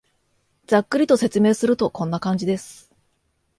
[0.65, 2.91] ざっくりと説明すると、こんな感じです